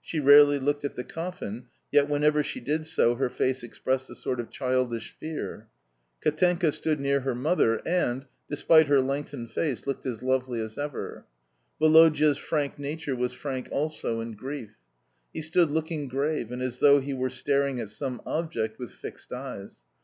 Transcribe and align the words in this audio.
She 0.00 0.20
rarely 0.20 0.60
looked 0.60 0.84
at 0.84 0.94
the 0.94 1.02
coffin, 1.02 1.66
yet 1.90 2.08
whenever 2.08 2.44
she 2.44 2.60
did 2.60 2.86
so 2.86 3.16
her 3.16 3.28
face 3.28 3.64
expressed 3.64 4.08
a 4.08 4.14
sort 4.14 4.38
of 4.38 4.48
childish 4.48 5.16
fear. 5.18 5.66
Katenka 6.20 6.70
stood 6.70 7.00
near 7.00 7.22
her 7.22 7.34
mother, 7.34 7.82
and, 7.84 8.26
despite 8.46 8.86
her 8.86 9.00
lengthened 9.00 9.50
face, 9.50 9.84
looked 9.84 10.06
as 10.06 10.22
lovely 10.22 10.60
as 10.60 10.78
ever. 10.78 11.26
Woloda's 11.80 12.38
frank 12.38 12.78
nature 12.78 13.16
was 13.16 13.32
frank 13.32 13.66
also 13.72 14.20
in 14.20 14.34
grief. 14.34 14.76
He 15.34 15.42
stood 15.42 15.68
looking 15.72 16.06
grave 16.06 16.52
and 16.52 16.62
as 16.62 16.78
though 16.78 17.00
he 17.00 17.12
were 17.12 17.28
staring 17.28 17.80
at 17.80 17.88
some 17.88 18.22
object 18.24 18.78
with 18.78 18.92
fixed 18.92 19.32
eyes. 19.32 19.78